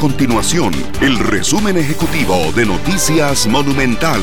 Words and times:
continuación 0.00 0.72
el 1.02 1.18
resumen 1.18 1.76
ejecutivo 1.76 2.34
de 2.56 2.64
Noticias 2.64 3.46
Monumental. 3.46 4.22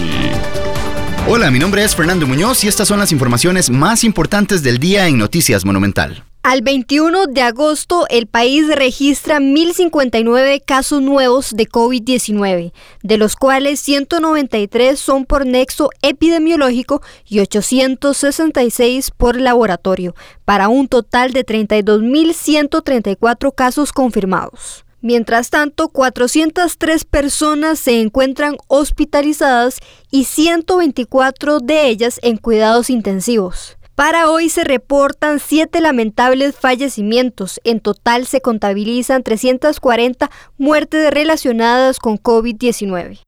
Hola, 1.28 1.52
mi 1.52 1.60
nombre 1.60 1.84
es 1.84 1.96
Fernando 1.96 2.26
Muñoz 2.26 2.64
y 2.64 2.68
estas 2.68 2.88
son 2.88 2.98
las 2.98 3.12
informaciones 3.12 3.70
más 3.70 4.04
importantes 4.04 4.64
del 4.64 4.80
día 4.80 5.08
en 5.08 5.20
Noticias 5.20 5.66
Monumental. 5.66 6.24
Al 6.42 6.64
21 6.64 7.28
de 7.28 7.44
agosto, 7.44 8.08
el 8.10 8.26
país 8.26 8.66
registra 8.76 9.38
1.059 9.38 10.64
casos 10.66 11.04
nuevos 11.04 11.56
de 11.56 11.68
COVID-19, 11.68 12.74
de 13.04 13.18
los 13.18 13.36
cuales 13.36 13.80
193 13.82 15.00
son 15.00 15.26
por 15.26 15.46
nexo 15.46 15.92
epidemiológico 16.02 17.04
y 17.28 17.42
866 17.42 19.12
por 19.12 19.40
laboratorio, 19.40 20.16
para 20.44 20.70
un 20.70 20.88
total 20.88 21.34
de 21.34 21.46
32.134 21.46 23.54
casos 23.54 23.94
confirmados. 23.94 24.87
Mientras 25.02 25.50
tanto, 25.50 25.90
403 25.90 27.06
personas 27.06 27.80
se 27.80 28.02
encuentran 28.02 28.58
hospitalizadas 28.68 29.80
y 30.10 30.24
124 30.24 31.60
de 31.60 31.88
ellas 31.88 32.20
en 32.24 32.38
cuidados 32.38 32.90
intensivos. 32.90 33.78
Para 33.94 34.30
hoy 34.30 34.50
se 34.50 34.64
reportan 34.64 35.40
siete 35.40 35.82
lamentables 35.82 36.56
fallecimientos. 36.56 37.60
En 37.64 37.80
total 37.80 38.28
se 38.28 38.42
contabilizan 38.42 39.24
340 39.24 40.30
muertes 40.58 41.10
relacionadas 41.10 42.00
con 42.00 42.18
COVID-19. 42.18 43.27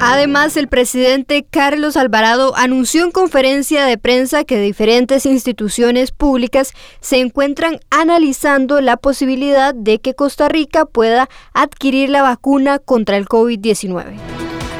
Además, 0.00 0.56
el 0.56 0.68
presidente 0.68 1.44
Carlos 1.48 1.96
Alvarado 1.96 2.56
anunció 2.56 3.04
en 3.04 3.10
conferencia 3.10 3.84
de 3.84 3.98
prensa 3.98 4.44
que 4.44 4.60
diferentes 4.60 5.26
instituciones 5.26 6.12
públicas 6.12 6.72
se 7.00 7.18
encuentran 7.18 7.80
analizando 7.90 8.80
la 8.80 8.96
posibilidad 8.96 9.74
de 9.74 10.00
que 10.00 10.14
Costa 10.14 10.48
Rica 10.48 10.84
pueda 10.84 11.28
adquirir 11.52 12.10
la 12.10 12.22
vacuna 12.22 12.78
contra 12.78 13.16
el 13.16 13.26
COVID-19. 13.26 14.14